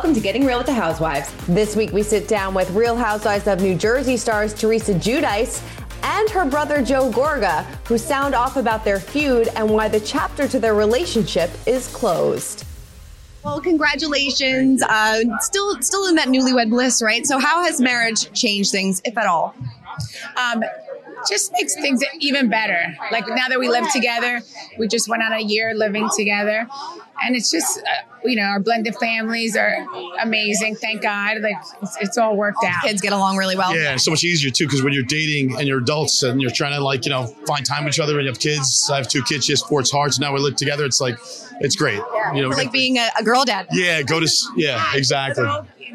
[0.00, 1.30] Welcome to Getting Real with the Housewives.
[1.46, 5.62] This week we sit down with Real Housewives of New Jersey stars Teresa Giudice
[6.02, 10.48] and her brother Joe Gorga, who sound off about their feud and why the chapter
[10.48, 12.64] to their relationship is closed.
[13.44, 14.82] Well, congratulations.
[14.82, 17.26] Uh, still, still in that newlywed bliss, right?
[17.26, 19.54] So, how has marriage changed things, if at all?
[20.38, 20.64] Um,
[21.28, 22.80] just makes things even better.
[23.10, 24.40] Like now that we live together,
[24.78, 26.66] we just went on a year living together,
[27.22, 27.82] and it's just uh,
[28.24, 29.86] you know our blended families are
[30.22, 30.76] amazing.
[30.76, 32.82] Thank God, like it's, it's all worked out.
[32.82, 33.76] Kids get along really well.
[33.76, 36.72] Yeah, so much easier too because when you're dating and you're adults and you're trying
[36.72, 38.88] to like you know find time with each other and you have kids.
[38.92, 39.46] I have two kids.
[39.46, 39.80] She has four.
[39.80, 40.14] It's hard.
[40.14, 40.84] So now we live together.
[40.84, 41.18] It's like
[41.60, 42.00] it's great.
[42.34, 43.68] You know, we like being a, a girl dad.
[43.72, 45.46] yeah, go to yeah, exactly.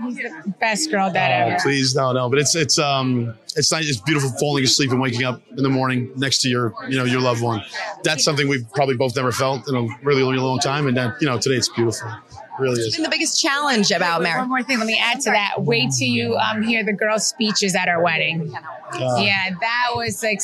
[0.04, 1.59] He's the best girl dad Oh, ever.
[1.62, 2.30] please, no, no.
[2.30, 3.88] But it's it's um it's nice.
[3.90, 7.05] It's beautiful falling asleep and waking up in the morning next to your you know
[7.05, 7.63] your loved one.
[8.04, 10.88] That's something we've probably both never felt in a really really long time.
[10.88, 12.09] And that you know today it's beautiful.
[12.58, 12.95] It really is.
[12.95, 14.41] Been the biggest challenge about marriage.
[14.41, 15.55] One more thing, let me add to that.
[15.60, 18.54] Wait till you um, hear the girls' speeches at our wedding.
[18.93, 20.40] Uh, yeah, that was like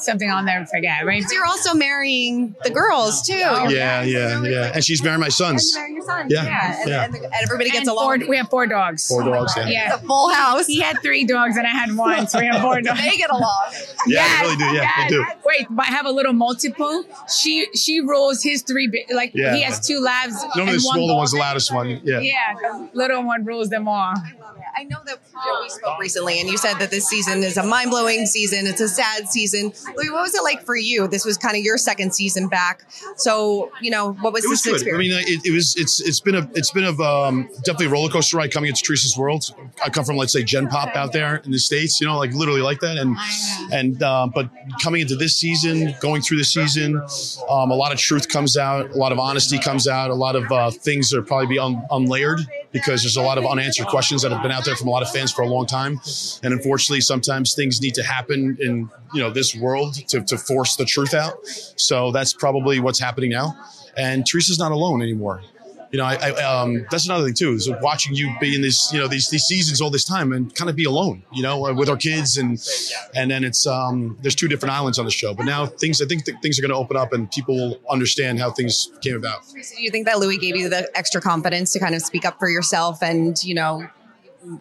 [0.00, 1.04] something I'll never forget.
[1.04, 1.22] Right?
[1.30, 3.34] You're also marrying the girls too.
[3.34, 4.72] You're Yeah, yeah, yeah.
[4.74, 5.74] And she's marrying my sons.
[5.76, 6.26] marrying your son.
[6.30, 7.04] Yeah, and, yeah.
[7.04, 8.20] and everybody gets And along.
[8.20, 9.08] four, we have four dogs.
[9.08, 9.52] Four dogs.
[9.56, 9.94] Yeah, Yeah.
[9.94, 10.66] It's a full house.
[10.66, 13.00] He had three dogs and I had one, so we have four dogs.
[13.02, 13.72] They get along.
[14.06, 14.64] yeah, they really do.
[14.76, 15.24] Yeah, they do.
[15.44, 17.04] Wait, but I have a little multiple.
[17.36, 19.04] She she rules his three.
[19.12, 19.54] Like Yeah.
[19.54, 20.34] he has two labs.
[20.56, 21.41] Normally and the one smaller one's the golden.
[21.42, 22.00] Loudest one.
[22.04, 22.20] Yeah.
[22.20, 23.94] Yeah, little one rules them all.
[23.94, 24.62] I love it.
[24.76, 27.62] I know that Joe, we spoke recently, and you said that this season is a
[27.62, 28.66] mind blowing season.
[28.66, 29.72] It's a sad season.
[29.96, 31.08] Luis, what was it like for you?
[31.08, 32.84] This was kind of your second season back.
[33.16, 34.94] So, you know, what was It was this good.
[34.94, 35.74] I mean, it, it was.
[35.76, 38.82] It's it's been a it's been a um, definitely a roller coaster ride coming into
[38.82, 39.44] Teresa's world.
[39.84, 42.32] I come from let's say Gen Pop out there in the states, you know, like
[42.32, 42.96] literally like that.
[42.98, 43.16] And
[43.72, 44.48] and um, but
[44.80, 46.96] coming into this season, going through the season,
[47.50, 50.36] um, a lot of truth comes out, a lot of honesty comes out, a lot
[50.36, 54.20] of uh, things are probably be un, unlayered because there's a lot of unanswered questions
[54.20, 55.98] that have been out there from a lot of fans for a long time.
[56.42, 60.76] And unfortunately, sometimes things need to happen in you know this world to, to force
[60.76, 61.38] the truth out.
[61.76, 63.56] So that's probably what's happening now.
[63.96, 65.40] And Teresa's not alone anymore.
[65.92, 67.52] You know, I, I um, that's another thing too.
[67.52, 70.52] Is watching you be in this, you know, these these seasons all this time and
[70.54, 71.22] kind of be alone.
[71.32, 72.58] You know, uh, with our kids and
[73.14, 75.34] and then it's um, there's two different islands on the show.
[75.34, 77.80] But now things, I think that things are going to open up and people will
[77.90, 79.42] understand how things came about.
[79.52, 82.38] Do you think that Luis gave you the extra confidence to kind of speak up
[82.38, 83.86] for yourself and, you know,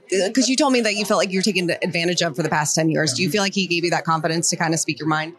[0.10, 2.50] because you told me that you felt like you were taken advantage of for the
[2.50, 3.14] past 10 years.
[3.14, 5.34] Do you feel like he gave you that confidence to kind of speak your mind?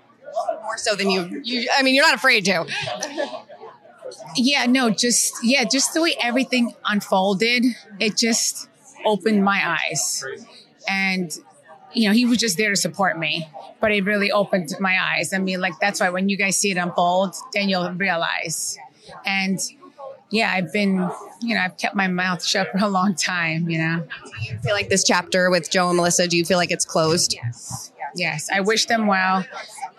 [0.62, 2.66] More so than you, you I mean, you're not afraid to.
[4.36, 7.64] Yeah, no, just yeah, just the way everything unfolded,
[8.00, 8.68] it just
[9.04, 10.24] opened my eyes.
[10.88, 11.30] And
[11.94, 13.48] you know, he was just there to support me,
[13.80, 15.32] but it really opened my eyes.
[15.32, 18.78] I mean, like that's why when you guys see it unfold, then you'll realize.
[19.26, 19.60] And
[20.30, 21.10] yeah, I've been,
[21.42, 24.02] you know, I've kept my mouth shut for a long time, you know.
[24.24, 26.86] Do you feel like this chapter with Joe and Melissa, do you feel like it's
[26.86, 27.34] closed?
[27.34, 28.48] Yes, Yes.
[28.50, 29.44] I wish them well,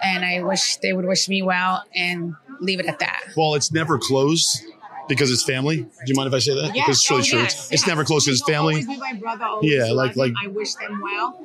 [0.02, 3.22] and I wish they would wish me well, and leave it at that.
[3.36, 4.64] Well, it's never closed
[5.10, 5.78] because it's family.
[5.78, 6.74] Do you mind if I say that?
[6.74, 7.40] because it's really oh, true.
[7.40, 7.88] yes, It's, it's yes.
[7.88, 8.86] never closed because it's family.
[9.20, 10.50] brother, Yeah, like- like- Mm-hmm.
[10.50, 11.38] I wish them well,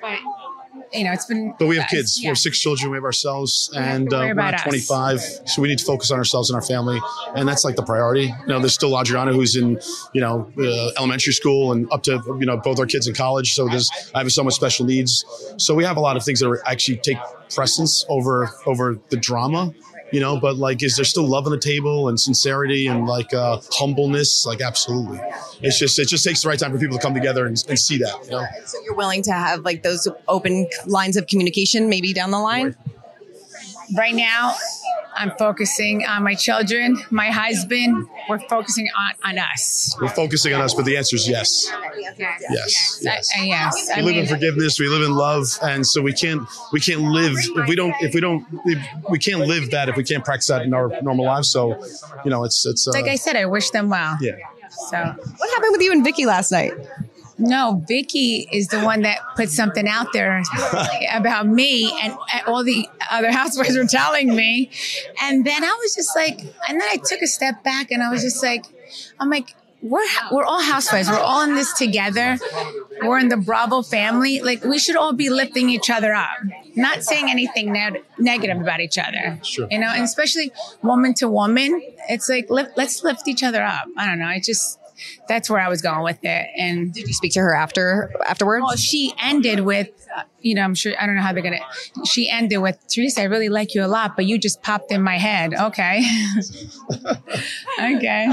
[0.00, 0.18] but
[0.92, 1.54] you know, it's been.
[1.58, 2.18] But we have uh, kids.
[2.20, 2.90] We have six children.
[2.90, 4.62] We have ourselves, have to and uh, we're not us.
[4.62, 6.98] 25, so we need to focus on ourselves and our family,
[7.34, 8.24] and that's like the priority.
[8.24, 9.78] You know, there's still Adriana who's in,
[10.14, 13.54] you know, uh, elementary school, and up to you know both our kids in college.
[13.54, 15.24] So there's I have so much special needs.
[15.58, 17.18] So we have a lot of things that are actually take
[17.54, 19.72] precedence over over the drama.
[20.10, 23.34] You know, but like, is there still love on the table and sincerity and like
[23.34, 24.46] uh, humbleness?
[24.46, 25.20] Like, absolutely.
[25.60, 27.78] It's just it just takes the right time for people to come together and, and
[27.78, 28.24] see that.
[28.24, 28.46] You know.
[28.64, 32.74] So you're willing to have like those open lines of communication maybe down the line?
[33.96, 34.54] Right now,
[35.18, 38.06] I'm focusing on my children, my husband.
[38.28, 39.96] We're focusing on on us.
[40.00, 41.70] We're focusing on us, but the answer is yes.
[42.50, 43.00] Yes.
[43.02, 43.30] Yes.
[43.36, 43.90] I, I- yes.
[43.96, 46.42] We live in forgiveness we live in love and so we can't
[46.72, 48.78] we can't live if we don't if we don't if
[49.10, 51.82] we can't live that if we can't practice that in our normal lives so
[52.24, 54.16] you know it's it's uh, like I said, I wish them well.
[54.20, 54.36] yeah
[54.90, 56.72] So What happened with you and Vicky last night?
[57.38, 60.42] No, Vicky is the one that put something out there
[61.12, 64.70] about me, and all the other housewives were telling me,
[65.22, 68.10] and then I was just like, and then I took a step back, and I
[68.10, 68.66] was just like,
[69.20, 69.54] I'm like.
[69.80, 70.00] We're
[70.32, 71.08] we're all housewives.
[71.08, 72.36] We're all in this together.
[73.00, 74.40] We're in the Bravo family.
[74.40, 76.36] Like we should all be lifting each other up,
[76.74, 79.38] not saying anything neg- negative about each other.
[79.44, 79.68] Sure.
[79.70, 80.50] You know, and especially
[80.82, 83.86] woman to woman, it's like lift, let's lift each other up.
[83.96, 84.26] I don't know.
[84.26, 84.80] I just
[85.28, 88.64] that's where I was going with it, and Did you speak to her after afterwards?
[88.66, 89.88] well, she ended with,
[90.40, 93.22] you know, I'm sure, I don't know how they're going to, she ended with, Teresa,
[93.22, 95.54] I really like you a lot, but you just popped in my head.
[95.54, 96.04] Okay.
[97.80, 98.28] okay.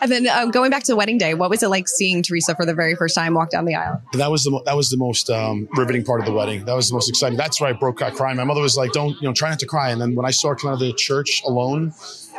[0.00, 2.64] And then um, going back to wedding day, what was it like seeing Teresa for
[2.64, 4.02] the very first time walk down the aisle?
[4.14, 6.64] That was the mo- that was the most um, riveting part of the wedding.
[6.64, 7.36] That was the most exciting.
[7.36, 8.36] That's where I broke out crying.
[8.36, 10.30] My mother was like, "Don't you know, try not to cry." And then when I
[10.30, 11.92] saw her come out of the church alone,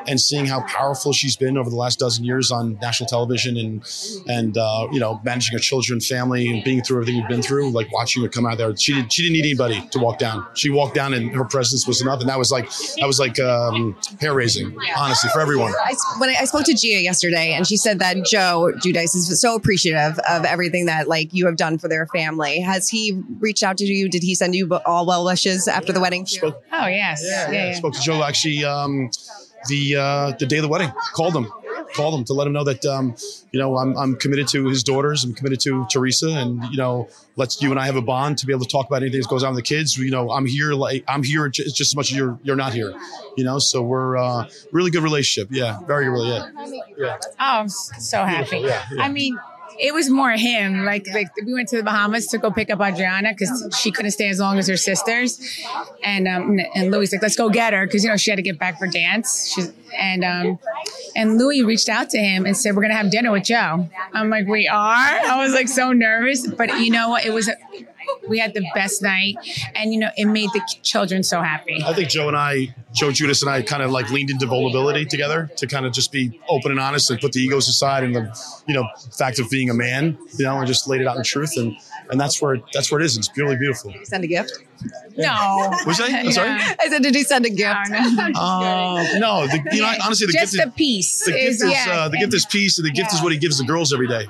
[0.08, 3.84] and seeing how powerful she's been over the last dozen years on national television and
[4.28, 7.72] and uh, you know managing her children, family, and being through everything we've been through,
[7.72, 10.46] like watching her come out there, she did she didn't need anybody to walk down.
[10.54, 13.40] She walked down, and her presence was enough, and that was like that was like
[13.40, 15.74] um, hair raising, honestly, for everyone.
[15.86, 19.40] I, when I, I spoke to Gia yesterday, and she said that Joe Giudice is
[19.40, 22.60] so appreciative of everything that like you have done for their family.
[22.60, 24.10] Has he reached out to you?
[24.10, 26.26] Did he send you all well wishes after the wedding?
[26.26, 27.22] Spoke, Oh, yes.
[27.24, 27.52] Yeah.
[27.52, 27.74] yeah, yeah.
[27.76, 29.10] spoke to Joe actually um,
[29.70, 30.92] the uh, the day of the wedding.
[31.14, 31.52] Called him,
[31.94, 33.16] called him to let him know that um,
[33.52, 35.24] you know I'm, I'm committed to his daughters.
[35.24, 38.46] I'm committed to Teresa, and you know let's you and I have a bond to
[38.46, 39.98] be able to talk about anything that goes on with the kids.
[39.98, 42.94] You know I'm here like I'm here just as much as you're you're not here.
[43.38, 45.50] You know, so we're uh, really good relationship.
[45.52, 46.30] Yeah, very really.
[46.30, 46.50] Yeah,
[46.98, 47.18] yeah.
[47.24, 48.58] Oh, I'm so happy.
[48.60, 49.04] yeah, yeah.
[49.04, 49.38] I mean,
[49.80, 50.86] it was more him.
[50.86, 54.12] Like, like we went to the Bahamas to go pick up Adriana because she couldn't
[54.12, 55.40] stay as long as her sisters,
[56.04, 58.44] and um, and Luis like, let's go get her because you know she had to
[58.44, 59.52] get back for dance.
[59.54, 60.60] She's and um,
[61.16, 63.90] and Luis reached out to him and said, we're gonna have dinner with Joe.
[64.14, 64.76] I'm like, we are.
[64.78, 67.26] I was like so nervous, but you know what?
[67.26, 67.50] It was.
[68.28, 69.36] We had the best night,
[69.76, 71.82] and you know it made the children so happy.
[71.86, 75.06] I think Joe and I, Joe Giudice and I, kind of like leaned into vulnerability
[75.06, 78.16] together to kind of just be open and honest and put the egos aside and
[78.16, 78.88] the, you know,
[79.18, 81.58] fact of being a man, you know, and just laid it out in truth.
[81.58, 81.76] And
[82.10, 83.18] and that's where that's where it is.
[83.18, 83.94] It's really beautiful.
[84.04, 84.52] Send a gift.
[85.18, 86.08] No, Was I?
[86.08, 86.50] I'm sorry?
[86.50, 86.76] Yeah.
[86.80, 87.90] I said, did he send a gift?
[87.90, 88.40] No, no.
[88.40, 91.62] Uh, no, the, you know, honestly, the just gift the is, piece the gift is,
[91.62, 91.86] is yeah.
[91.90, 94.08] uh, the gift is peace, and the gift is what he gives the girls every
[94.08, 94.28] day.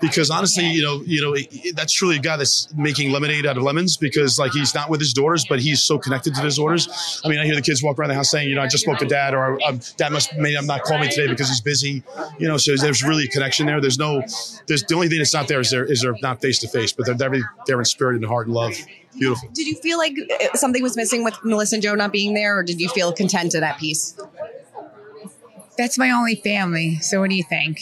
[0.10, 3.44] Because honestly, you know, you know, it- it- that's truly a guy that's making lemonade
[3.46, 3.96] out of lemons.
[3.96, 7.20] Because like he's not with his daughters, but he's so connected to his daughters.
[7.24, 8.84] I mean, I hear the kids walk around the house saying, you know, I just
[8.84, 11.60] spoke to dad, or um, dad must may I'm not calling me today because he's
[11.60, 12.02] busy.
[12.38, 13.80] You know, so there's really a connection there.
[13.80, 14.22] There's no,
[14.66, 16.92] there's the only thing that's not there is there is there not face to face,
[16.92, 18.74] but they're they're, they're in spirit and heart and love.
[19.18, 19.48] Beautiful.
[19.52, 22.58] Did you feel like uh, something was missing with Melissa and Joe not being there,
[22.58, 24.16] or did you feel content and at peace?
[25.76, 26.96] That's my only family.
[27.00, 27.80] So what do you think?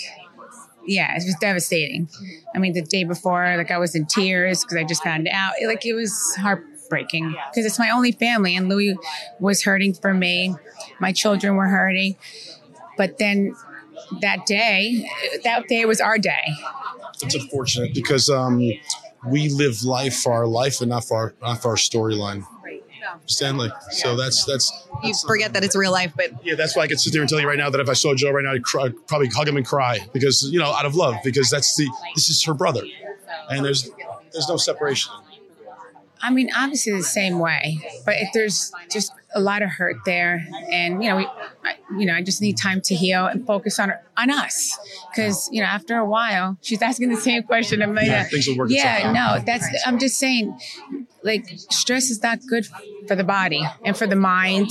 [0.89, 2.09] Yeah, it was devastating.
[2.55, 5.53] I mean, the day before, like I was in tears because I just found out.
[5.61, 8.97] It- Like it was heartbreaking because it's my only family, and Luis
[9.39, 10.55] was hurting for me.
[11.01, 12.17] My children were hurting,
[12.97, 13.55] but then
[14.23, 15.07] that day,
[15.45, 16.45] that day was our day.
[17.23, 18.59] it's unfortunate because um,
[19.27, 22.45] we live life for our life and not for our, not for our storyline.
[23.27, 23.71] Stanley.
[23.91, 24.73] So that's that's
[25.03, 26.55] You forget that it's real life, but yeah.
[26.55, 28.15] That's why I could sit there and tell you right now that if I saw
[28.15, 30.87] Joe right now, I'd, cry, I'd probably hug him and cry because you know out
[30.87, 32.83] of love because that's the this is her brother,
[33.51, 33.91] and there's
[34.33, 35.13] there's no separation.
[36.21, 40.47] I mean, obviously the same way, but if there's just a lot of hurt there,
[40.71, 41.51] and you know, we, I,
[41.99, 44.77] you know, I just need time to heal and focus on on us,
[45.11, 47.83] because you know, after a while, she's asking the same question.
[47.83, 49.39] I'm like, Yeah, things will work yeah, itself out.
[49.39, 49.67] no, that's.
[49.87, 50.59] I'm just saying,
[51.23, 52.67] like, stress is not good
[53.07, 54.71] for the body and for the mind,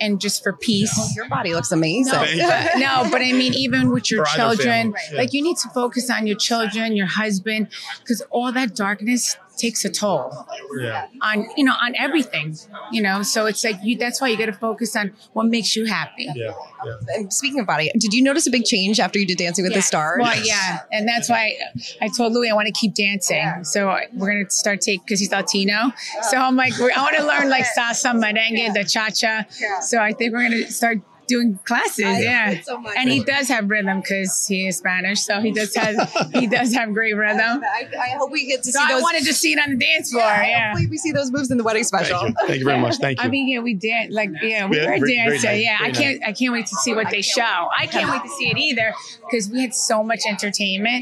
[0.00, 1.14] and just for peace.
[1.16, 2.12] your body looks amazing.
[2.14, 2.48] Thank you.
[2.48, 5.18] But no, but I mean, even with your For children, family, yeah.
[5.18, 7.68] like you need to focus on your children, your husband,
[8.00, 10.46] because all that darkness takes a toll
[10.80, 11.06] Yeah.
[11.20, 12.56] on you know on everything
[12.90, 15.76] you know so it's like you that's why you got to focus on what makes
[15.76, 16.52] you happy Yeah.
[16.84, 16.92] Yeah.
[17.16, 19.74] And speaking of body, did you notice a big change after you did Dancing with
[19.74, 20.18] the Stars?
[20.20, 21.56] well yeah and that's why
[22.00, 23.64] i told louis i want to keep dancing.
[23.64, 25.92] So we're going to start take because he's latino
[26.30, 29.44] so i'm like i want to learn like salsa merengue the cha-cha.
[29.80, 30.98] So i think we're going to start
[31.32, 32.94] doing classes yeah so much.
[32.98, 35.96] and he does have rhythm because he is spanish so he does have
[36.40, 39.02] he does have great rhythm I, I hope we get to so see i those.
[39.02, 41.58] wanted to see it on the dance floor yeah Hopefully, we see those moves in
[41.58, 42.18] the wedding special.
[42.20, 42.46] Thank you.
[42.48, 42.96] Thank you very much.
[42.96, 43.26] Thank you.
[43.26, 44.10] I mean, yeah, we did.
[44.10, 45.50] Like, yeah, we Yeah, were great- great dancing.
[45.50, 46.20] night, Yeah, I can't.
[46.26, 47.52] I can't wait to see what they show.
[47.78, 51.00] I can't wait to see it either because we had so much entertainment,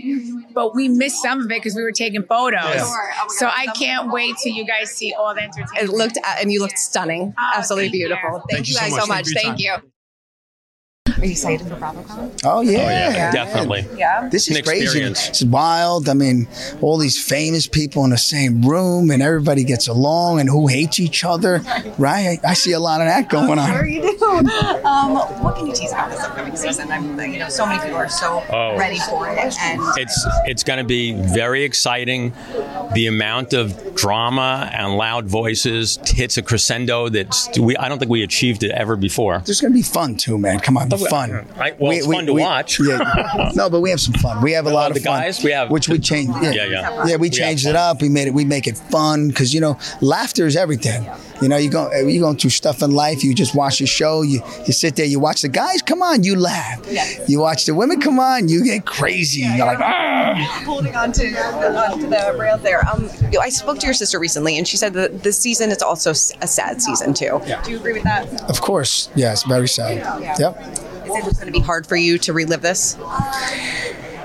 [0.55, 2.61] but we missed some of it because we were taking photos.
[2.65, 2.79] Yeah.
[2.85, 3.11] Sure.
[3.23, 5.71] Oh So God, I can't wait till you guys see all the entertainment.
[5.77, 5.99] It entertainment.
[6.15, 7.35] looked, uh, and you looked stunning.
[7.39, 8.31] Oh, Absolutely beautiful.
[8.31, 9.01] Thank, Thank you you so guys much.
[9.03, 9.27] so much.
[9.29, 9.75] you for Thank you.
[11.09, 12.41] Are you excited for BravoCon?
[12.45, 13.87] Oh yeah, oh, yeah, definitely.
[13.97, 14.29] Yeah.
[14.31, 14.85] This is crazy.
[14.85, 15.29] experience.
[15.29, 16.09] It's wild.
[16.09, 16.47] I mean,
[16.83, 21.01] all these famous people in the same room, and everybody gets along, and who hates
[21.01, 21.63] each other,
[21.99, 22.39] right?
[22.45, 23.89] I, I see a lot of that going Sure on.
[23.91, 24.25] you do.
[24.87, 26.91] Um, what can you tease about this upcoming season?
[26.91, 28.77] I'm, you know, so many people are so Oh.
[28.79, 32.33] ready for it, and It's it's going to be very exciting.
[32.95, 38.11] The amount of drama and loud voices hits a crescendo that we I don't think
[38.11, 39.37] we achieved it ever before.
[39.47, 40.61] It's gonna be fun too, man.
[40.61, 41.47] Come on, the fun.
[41.59, 42.79] I- well, it's fun to watch.
[42.81, 44.43] Yeah, no, but we have some fun.
[44.43, 45.21] We have a lot the of fun.
[45.23, 46.33] guys, we have- which we changed.
[46.43, 47.07] Yeah, Yeah, yeah.
[47.07, 47.17] yeah.
[47.17, 48.03] We We changed it up.
[48.03, 48.35] We made it.
[48.35, 51.07] We make it fun because you know, laughter is everything.
[51.41, 53.25] You know, you go you going through stuff in life.
[53.25, 54.23] You just watch the show.
[54.23, 55.07] You you sit there.
[55.07, 55.83] You watch the guys.
[55.83, 56.81] Come on, you laugh.
[57.29, 58.01] You watch the women.
[58.01, 59.43] Come on, you get crazy.
[59.43, 60.63] You're like, ah.
[60.65, 62.87] holding on to, on to the rails there.
[62.89, 63.09] Um,
[63.41, 66.15] I spoke to your sister recently, and she said that this season is also a
[66.15, 67.41] sad season too.
[67.47, 67.63] Yeah.
[67.63, 68.51] Do you agree with that?
[68.51, 69.99] of course, yes, very sad.
[69.99, 70.37] Yeah.
[70.39, 70.91] Yep.
[71.07, 72.97] Is it going to be hard for you to relive this?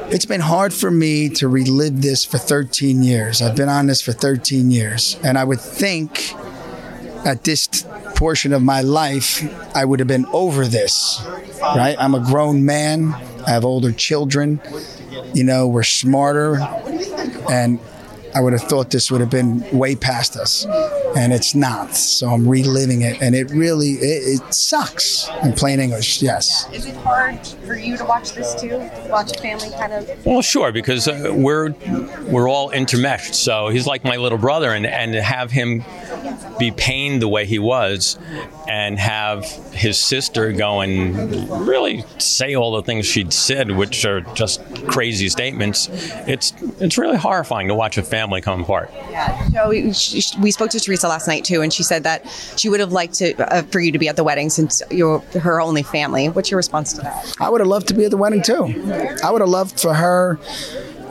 [0.08, 3.42] It's been hard for me to relive this for 13 years.
[3.42, 5.18] I've been on this for 13 years.
[5.24, 6.32] And I would think
[7.26, 7.68] at this
[8.16, 9.44] portion of my life,
[9.76, 11.22] I would have been over this,
[11.62, 11.96] right?
[12.00, 13.14] I'm a grown man,
[13.46, 14.62] I have older children,
[15.34, 16.58] you know, we're smarter.
[17.50, 17.80] And
[18.36, 20.66] I would have thought this would have been way past us.
[21.16, 21.96] And it's not.
[21.96, 23.22] So I'm reliving it.
[23.22, 26.68] And it really, it, it sucks in plain English, yes.
[26.74, 28.78] Is it hard for you to watch this too?
[29.10, 30.26] Watch a family kind of.
[30.26, 31.70] Well, sure, because uh, we're
[32.24, 33.36] we're all intermeshed.
[33.36, 35.86] So he's like my little brother, and and to have him
[36.60, 38.18] be pained the way he was,
[38.68, 44.22] and have his sister go and really say all the things she'd said, which are
[44.34, 45.90] just crazy statements.
[46.28, 48.92] It's it's really horrifying to watch a family come apart.
[49.12, 52.26] Yeah, So we, sh- we spoke to Teresa last night too, and she said that
[52.58, 55.20] she would have liked to uh, for you to be at the wedding since you're
[55.40, 56.30] her only family.
[56.30, 57.36] What's your response to that?
[57.40, 58.66] I would have loved to be at the wedding too.
[59.24, 60.40] I would have loved for her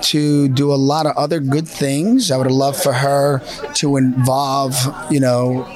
[0.04, 2.30] to do a lot of other good things.
[2.30, 3.40] I would have loved for her
[3.74, 4.74] to involve,
[5.10, 5.66] you know,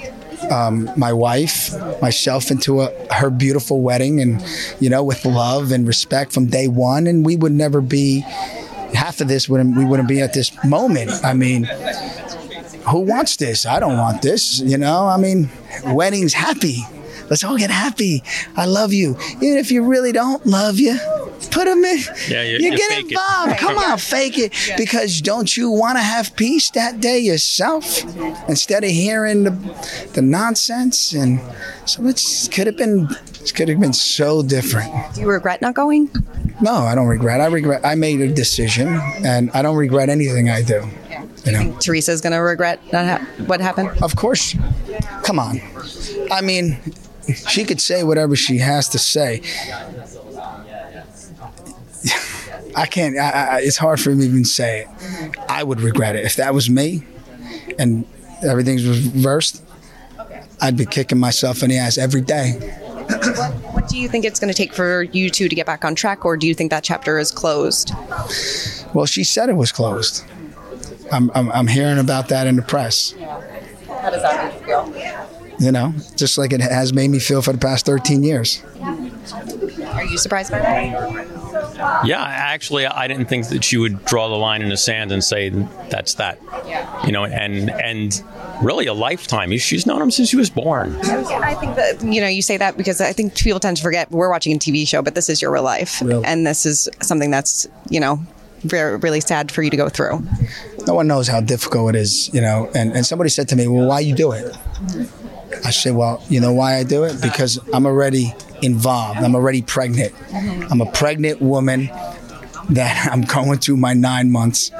[0.51, 4.43] um, my wife, myself into a, her beautiful wedding and,
[4.81, 7.07] you know, with love and respect from day one.
[7.07, 8.21] And we would never be,
[8.95, 11.11] half of this wouldn't, we wouldn't be at this moment.
[11.25, 11.65] I mean,
[12.89, 13.67] who wants this?
[13.67, 14.61] I don't want this.
[14.61, 15.51] You know, I mean,
[15.85, 16.85] weddings happy.
[17.31, 18.23] Let's all get happy.
[18.57, 19.17] I love you.
[19.43, 20.99] Even if you really don't love you,
[21.51, 21.99] put them in.
[22.29, 23.13] Yeah, you- you you get fake it.
[23.13, 23.59] involved.
[23.59, 24.53] Come on, fake it.
[24.77, 28.03] Because don't you want to have peace that day yourself
[28.49, 29.51] instead of hearing the,
[30.15, 31.13] the nonsense?
[31.13, 31.41] And
[31.85, 33.09] so it's could have been
[33.43, 34.91] it could have been so different.
[35.15, 36.11] Do you regret not going?
[36.61, 37.41] No, I don't regret.
[37.41, 37.83] I regret.
[37.85, 38.89] I made a decision,
[39.25, 40.83] and I don't regret anything I do.
[41.09, 41.25] Yeah.
[41.45, 41.77] You know.
[41.79, 43.91] Teresa's going to regret not ha- what happened.
[44.03, 44.57] Of course.
[45.23, 45.61] Come on.
[46.33, 46.77] I mean,
[47.49, 49.43] she could say whatever she has to say.
[52.77, 53.17] I can't.
[53.19, 55.37] I, I, it's hard for me to even say it.
[55.49, 57.03] I would regret it if that was me,
[57.79, 58.07] and
[58.43, 59.65] everything's reversed.
[60.61, 62.53] I'd be kicking myself in the ass every day.
[63.73, 65.95] What do you think it's going to take for you two to get back on
[65.95, 67.93] track, or do you think that chapter is closed?
[68.93, 70.25] Well, she said it was closed.
[71.11, 73.13] I'm, I'm, I'm hearing about that in the press.
[73.13, 75.28] How does that make you feel?
[75.61, 78.63] You know, just like it has made me feel for the past 13 years.
[78.83, 82.05] Are you surprised by that?
[82.05, 85.23] Yeah, actually, I didn't think that she would draw the line in the sand and
[85.23, 85.49] say
[85.91, 86.39] that's that.
[87.05, 88.23] You know, and and
[88.63, 89.57] really a lifetime.
[89.59, 90.97] She's known him since she was born.
[91.03, 94.11] I think that you know you say that because I think people tend to forget
[94.11, 96.23] we're watching a TV show, but this is your real life, Real.
[96.25, 98.21] and this is something that's you know
[98.63, 100.21] very really sad for you to go through.
[100.87, 102.69] no one knows how difficult it is, you know.
[102.75, 104.57] And, and somebody said to me, Well, why you do it?
[105.65, 107.21] I said, Well, you know why I do it?
[107.21, 109.21] Because I'm already involved.
[109.21, 110.15] I'm already pregnant.
[110.15, 110.73] Mm-hmm.
[110.73, 111.87] I'm a pregnant woman
[112.71, 114.71] that I'm going through my nine months.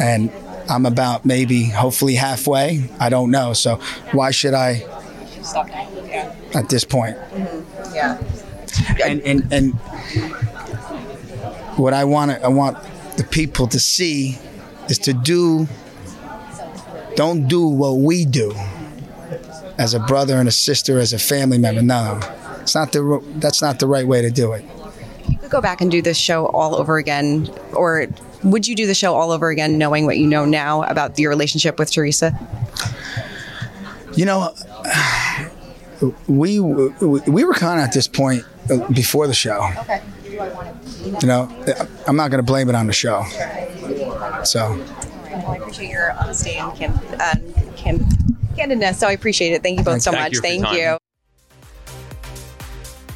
[0.00, 0.32] And
[0.68, 2.88] I'm about maybe hopefully halfway.
[2.98, 3.52] I don't know.
[3.52, 3.76] So
[4.12, 4.86] why should I
[5.42, 6.10] stop acting
[6.54, 7.16] at this point?
[7.16, 7.94] Mm-hmm.
[7.94, 8.18] Yeah.
[9.04, 9.74] and and and
[11.76, 12.78] what I want I want
[13.16, 14.38] the people to see
[14.88, 15.68] is to do
[17.16, 18.54] don't do what we do
[19.78, 21.82] as a brother and a sister as a family member.
[21.82, 22.20] No
[22.62, 24.64] it's not the that's not the right way to do it.
[25.28, 28.06] You could go back and do this show all over again, or
[28.42, 31.30] would you do the show all over again, knowing what you know now about your
[31.30, 32.32] relationship with Teresa?
[34.14, 34.54] you know
[36.28, 39.68] we we were kind of at this point uh, before the show.
[39.80, 40.02] Okay.
[40.24, 41.48] you know
[42.06, 43.24] I'm not going to blame it on the show.
[44.44, 44.78] So.
[45.32, 47.34] Well, I appreciate your honesty and can, uh,
[47.74, 48.06] can,
[48.54, 48.94] candidness.
[48.94, 49.62] So I appreciate it.
[49.62, 50.32] Thank you both so Thank much.
[50.32, 50.98] you for your Thank you.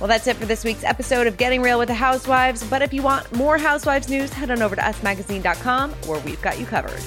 [0.00, 2.62] Well, that's it for this week's episode of Getting Real with the Housewives.
[2.68, 6.58] But if you want more Housewives news, head on over to usmagazine.com where we've got
[6.60, 7.00] you covered.